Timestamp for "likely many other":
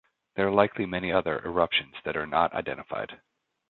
0.51-1.43